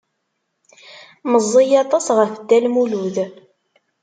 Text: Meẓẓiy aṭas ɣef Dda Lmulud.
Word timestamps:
Meẓẓiy 1.31 1.71
aṭas 1.83 2.05
ɣef 2.17 2.31
Dda 2.41 2.59
Lmulud. 2.65 3.15